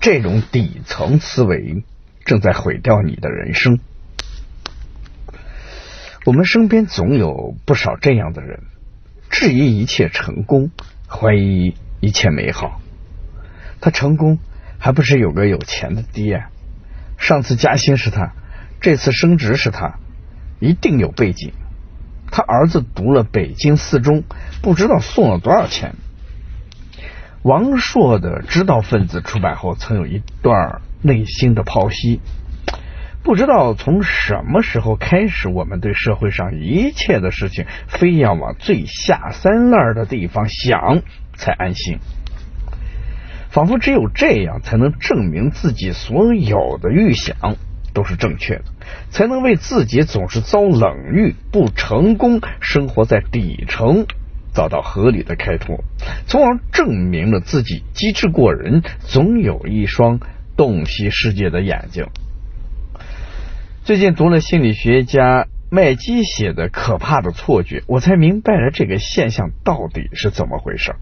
[0.00, 1.84] 这种底层思维
[2.24, 3.78] 正在毁掉你的人生。
[6.24, 8.62] 我们身边总有不少这样的人，
[9.28, 10.70] 质疑一切成功，
[11.06, 12.80] 怀疑一切美好。
[13.82, 14.38] 他成功
[14.78, 16.44] 还不是有个有钱的爹？
[17.18, 18.32] 上次加薪是他，
[18.80, 19.98] 这次升职是他，
[20.60, 21.52] 一定有背景。
[22.30, 24.24] 他儿子读了北京四中，
[24.62, 25.94] 不知道送了多少钱。
[27.42, 32.20] 王朔的《知道分子》出版后，曾有一段内心的剖析。
[33.22, 41.00] 不知道从什么时候开始，我们对社会上一切的事情，非要往最下三滥的地方想
[41.34, 41.98] 才安心，
[43.48, 47.56] 仿佛只有这样才能证明自己所有的预想
[47.94, 48.64] 都是正确的，
[49.08, 54.06] 才能为自己总是遭冷遇、不成功、生活在底层。
[54.54, 55.84] 找到合理的开脱，
[56.26, 60.20] 从而证明了自己机智过人，总有一双
[60.56, 62.06] 洞悉世界的眼睛。
[63.84, 70.94] 最近读了心理学家麦基写的《可怕的错觉》，我才明白了这个现象到底是怎么回事。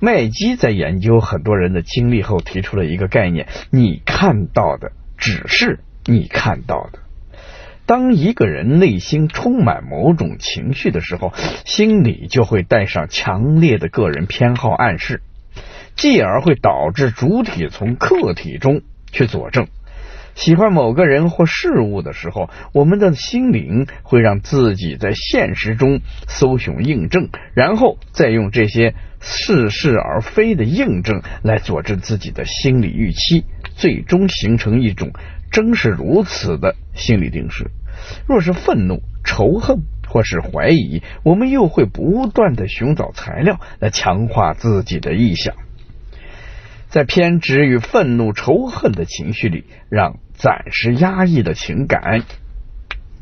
[0.00, 6.98] 麦基在研究很多人的经历后，提出了一个概念：你看到的只是你看到的。
[7.86, 11.32] 当一个人内心充满某种情绪的时候，
[11.64, 15.22] 心里就会带上强烈的个人偏好暗示，
[15.94, 19.68] 继而会导致主体从客体中去佐证。
[20.36, 33.44] 喜欢某个人或事物的时候，我们的心灵会让自己在现实中搜寻印证，然后再用这些似是而非的印证来佐证自己的心理预期，
[33.76, 35.10] 最终形成一种。
[35.50, 37.70] 正是如此的心理定势。
[38.28, 45.54] 若是愤怒、仇恨或是怀疑，我们又会不断的寻找材料来强化自己的臆想，
[46.88, 52.22] 在偏执与愤怒、仇恨的情绪里，让暂时压抑的情感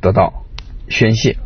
[0.00, 0.44] 得到
[0.88, 1.36] 宣泄。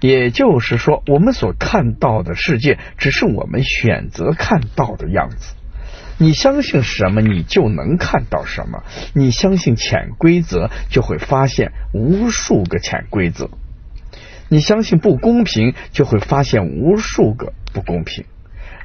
[0.00, 5.54] 也就是说，我们所看到的世界，只是我们选择看到的样子。
[6.18, 8.82] 你相信什么，你就能看到什么。
[9.14, 13.46] 你相信潜规则，就会发现无数个潜规则；
[14.48, 18.24] 你相信不公平，就会发现无数个不公平；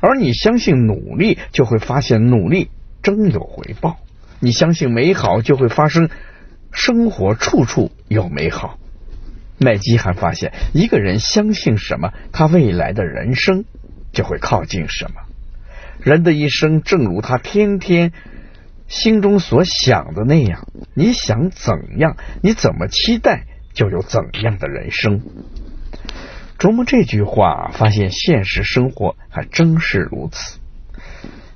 [0.02, 2.70] 而你相信努力，就会发现努力
[3.02, 3.98] 终有回报；
[4.40, 6.10] 你相信美好，就会发生
[6.72, 8.78] 生活处处有美好。
[9.60, 13.66] 麦基还发现，一个人相信什么，他未来的人生
[14.12, 15.22] 就会靠近什么。
[16.04, 18.12] 人的一生，正如他天天
[18.88, 20.68] 心中所想的那样。
[20.94, 25.22] 你想怎样，你怎么期待，就有怎样的人生。
[26.60, 30.60] 琢磨这句话，发现现实生活还真是如此。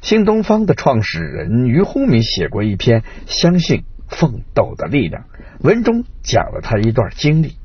[0.01, 5.23] 新东方的创始人俞洪敏写过一篇《相信奋斗的力量》，
[5.61, 7.57] 文中讲了他一段经历。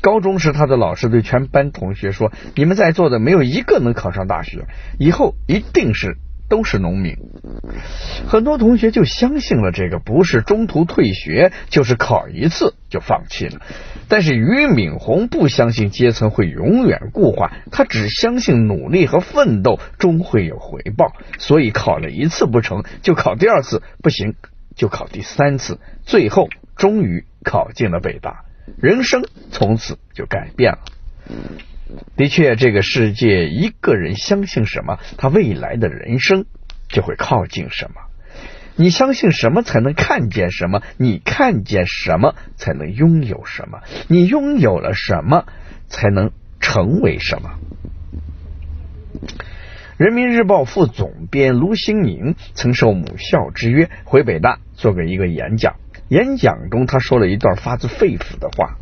[0.00, 4.66] 高中时，他的老师对全班同学说：“你们在座的没有一个能考上大学，
[4.98, 6.16] 以后一定是
[6.48, 7.16] 都是农民。”
[8.26, 13.60] 很多同学就相信了这个，不是中途退学，就是考一次就放弃了。
[14.08, 24.34] 但是俞敏洪不相信阶层会永远固化，他只相信努力和奋斗终会有回报，所以考了一次不成就考第二次，不行
[24.74, 28.44] 就考第三次，最后终于考进了北大。
[28.78, 30.78] 人生从此就改变了。
[32.16, 36.46] 的确，这个世界，一个人相信什么，他未来的人生
[36.88, 38.00] 就会靠近什么。
[38.76, 45.44] 你相信什么，才能看见什么；你看见什么，才能拥有什么；你拥有了什么，
[45.86, 47.50] 才能成为什么。
[49.96, 55.76] 人民日报副总编卢新宁曾受母校之约回北大做过一个演讲。
[56.08, 58.76] 演讲中，他说了一段发自肺腑的话：“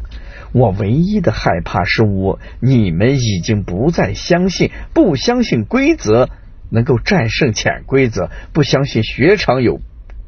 [0.53, 6.29] 我唯一的害怕是我你们已经不再相信，不相信规则
[6.71, 9.81] 能够战胜潜规则，不相信学场有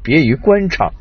[0.03, 0.93] 别于官场，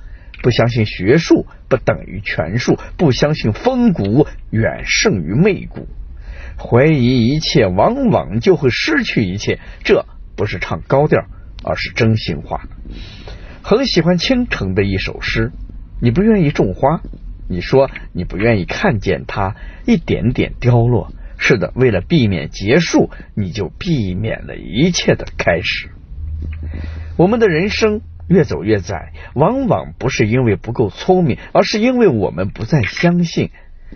[0.43, 5.89] 不相信学术不等于权术，不相信风骨远胜于媚骨，
[6.59, 9.59] 怀疑一切往往就会失去一切。
[9.85, 10.07] 这
[10.37, 11.25] 不是唱高调，
[11.63, 12.69] 而是真心话。”
[13.67, 15.51] 很喜欢倾城的一首诗。
[16.03, 17.01] 你不愿意种花，
[17.49, 19.57] 你说你不愿意看见它
[19.87, 21.13] 一点点凋落。
[21.37, 25.91] 是的，为了避免结束，你就避免了一切的开始。
[27.19, 33.51] 我们的人生越走越窄，往往不是因为不够聪明，而是因为我们不再相信，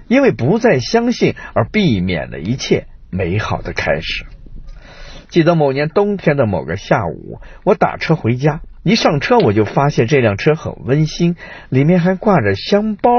[0.09, 4.27] 因为不再相信而避免了一切美好的开始。
[5.29, 11.37] 记得某年冬天的某个下午，我打车回家，一上车我就发现这辆车很温馨，
[11.69, 13.11] 里面还挂着香包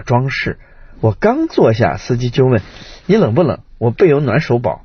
[0.00, 0.58] 装饰。
[1.00, 2.62] 我刚坐下，司机就问
[3.06, 4.84] ：“你冷不冷？”我备有暖手宝。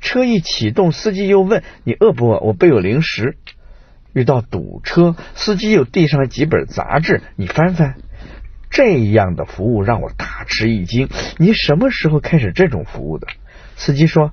[0.00, 3.36] 车一启动，司机又问：“你饿不饿？”我备有零食。
[4.12, 7.94] 遇到堵车，司机又递上了几本杂志，你翻翻。
[8.70, 11.08] 这样的服务让我大吃一惊。
[11.38, 13.28] 你什么时候开始这种服务的？
[13.76, 14.32] 司机说：“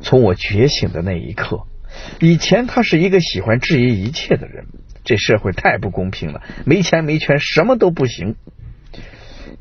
[0.00, 1.64] 从我觉醒的那一刻。
[2.20, 4.66] 以前他是一个喜欢质疑一切的人。
[5.04, 8.36] 这社会太不公平了，没钱没权什么都不行。”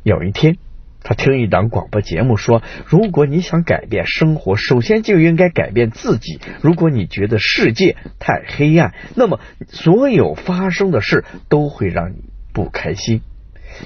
[0.04, 0.58] 有一天。
[1.04, 6.42] 他听一档广播节目说，如果你想改变生活，首先就应该改变自己。
[6.62, 13.22] 如果你觉得世界太黑暗，那么所有发生的事都会让你不开心。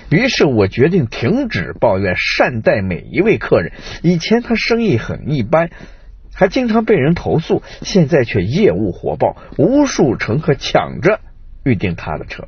[0.10, 3.74] 于是我决定停止抱怨，善待每一位客人。
[4.02, 5.70] 以前他生意很一般，
[6.34, 11.20] 还经常被人投诉，现在却业务火爆，无数乘客抢着
[11.64, 12.48] 预订他的车。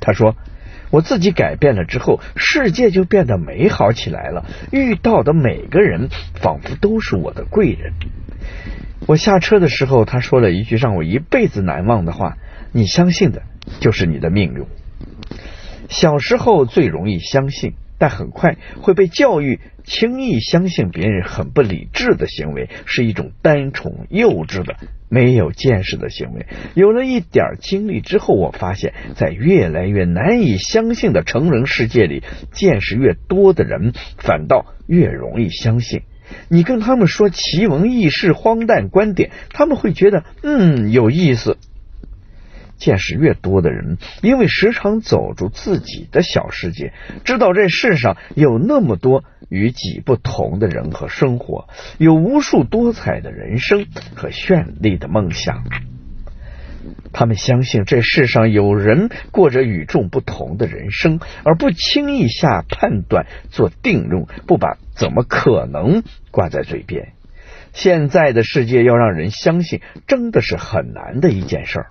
[0.00, 0.34] 他说。
[0.94, 4.44] 我自己改变了之后，世界就变得美好起来了。
[4.70, 7.94] 遇到的每个人仿佛都是我的贵人。
[9.08, 12.36] 我下车的时候，他说了一句让我一辈子难忘的话
[12.70, 13.42] ：“你相信的
[13.80, 14.66] 就是你的命运。”
[15.90, 17.74] 小时候最容易相信。
[17.98, 24.76] 但很快会被教育，轻易相信别人很不理智的行为，是一种单纯、幼稚的、
[25.08, 26.46] 没有见识的行为。
[26.74, 36.02] 有了一点经历之后，我发现，在越来越难以相信的成人世界里，见识越多的人反倒越容易相信。
[36.48, 41.58] 你跟他们说奇闻异事、荒诞观点，他们会觉得嗯有意思。
[42.76, 46.92] 见识越多的人，因为时常走出自己的小世界，
[47.24, 51.68] 知道这世上有那么多与己不同的人和生活，
[51.98, 55.64] 有无数多彩的人生和绚丽的梦想。
[57.14, 67.12] 他们相信这世上有人过着与众不同的人生，而不轻易下判断、做定论，不把“怎么可能”挂在嘴边。
[67.72, 71.86] 现在的世界要让人相信，真的是很难的一件事儿。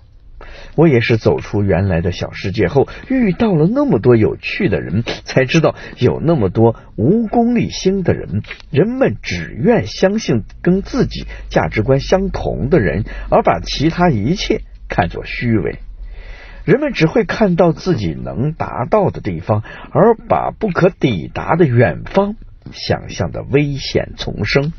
[0.76, 8.42] 我也是走出原来的小世界后，遇到了那么多有趣的人，才知道有那么多无功利心的人。
[8.72, 15.80] 人们只愿相信跟自己价值观相同的人，而把其他一切看作虚伪。
[16.66, 22.36] 人们只会看到自己能达到的地方，而把不可抵达的远方
[22.72, 24.72] 想象的危险丛生。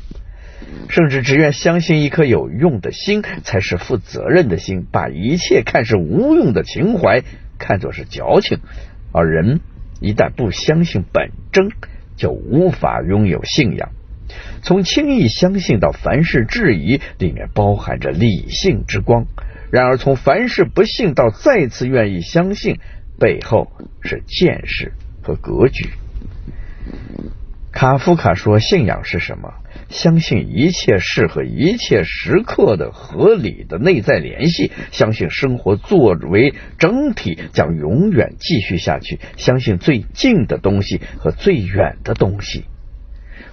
[0.89, 7.23] 甚至只愿相信一颗有用的心才是负责任的心，把一切看是无用的情怀
[7.57, 8.59] 看作是矫情。
[9.11, 9.61] 而人
[9.99, 11.69] 一旦不相信本真，
[12.15, 13.91] 就无法拥有信仰。
[14.61, 19.25] 从轻易相信到凡事质疑，里面包含着理性之光；
[19.71, 22.79] 然而从凡事不信到再次愿意相信，
[23.19, 25.89] 背后是见识和格局。
[27.75, 29.55] 卡夫卡说：“信仰是什么？”
[29.91, 42.63] 相信一切事和一切时刻的合理的内在联系，相信生活作为整体将永远继续下去，相信最近的东西和最远的东西。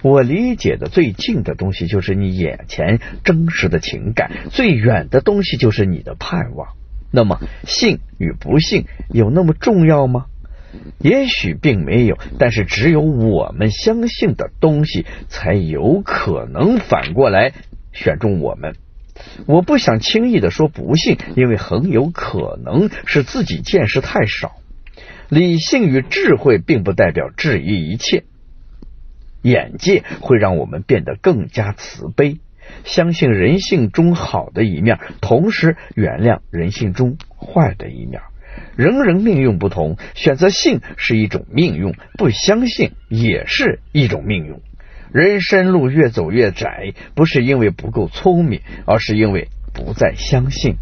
[0.01, 6.69] 我理解的最近的东西就是你眼前真实的情感，最远的东西就是你的盼望。
[7.11, 10.27] 那么，信与不信有那么重要吗？
[10.99, 17.53] 也许并没有，但是只有我们相信的东西，才有可能反过来
[17.91, 18.75] 选中我们。
[19.45, 24.53] 我不想轻易的说不信，因为很有可能是自己见识太少。
[25.29, 28.23] 理性与智慧并不代表质疑一切，
[29.41, 32.39] 眼界会让我们变得更加慈悲，
[32.83, 38.21] 相信人性中好的一面，同时原谅人性中坏的一面。
[38.75, 44.55] 人人命运不同，选择信是一种命运，不相信也是一种命运。
[45.11, 50.75] 人生路越走越窄，不是因为不够聪明，而是因为不再相信。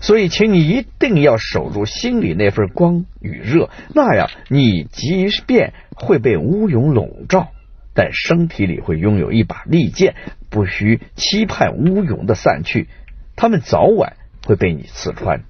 [0.00, 7.48] 所以，请你一定要守住心里那份光与热，那样你即便会被乌云笼罩，
[7.94, 10.14] 但身体里会拥有一把利剑。
[10.50, 12.88] 不需期盼乌云的散去，
[13.36, 14.14] 他们早晚
[14.46, 15.42] 会被你刺穿。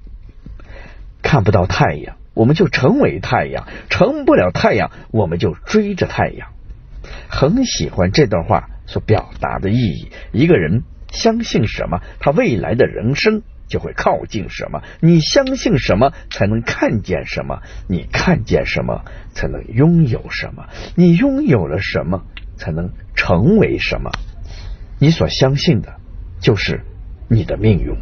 [1.24, 6.50] 看不到太阳，我们就成为太阳；成不了太阳，我们就追着太阳。
[7.28, 10.10] 很喜欢这段话所表达的意义。
[10.32, 14.82] 一个人相信什么，他未来的人生就会靠近什么。
[15.00, 22.24] 你相信什么，才能看见什么；你看见什么，才能拥有什么；你拥有了什么，
[22.56, 24.10] 才能成为什么。
[25.00, 25.96] 你所相信的，
[26.38, 26.82] 就是
[27.28, 27.96] 你的命运。